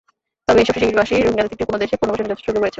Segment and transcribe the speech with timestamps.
[0.47, 2.69] তবে এসব শিবিরবাসী রোহিঙ্গাদের তৃতীয় কোনো দেশে পুনর্বাসনের যথেষ্ট সুযোগ রয়েছে।